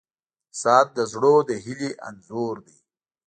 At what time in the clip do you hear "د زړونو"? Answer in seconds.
0.97-1.45